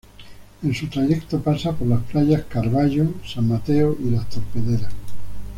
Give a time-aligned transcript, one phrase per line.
[0.63, 4.91] En su trayecto pasa por las playas Carvallo, San Mateo y Las Torpederas.